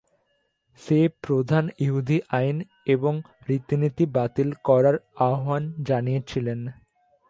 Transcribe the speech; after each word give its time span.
সে 0.79 0.99
প্রধান 1.21 1.65
ইহুদি 1.79 2.17
আইন 2.29 2.57
এবং 2.85 3.13
রীতিনীতি 3.49 4.05
বাতিল 4.13 4.49
করার 4.63 4.95
আহ্বান 5.19 5.63
জানিয়েছিলেন। 5.83 6.59